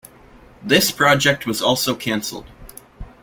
[0.63, 2.47] This project was also cancelled.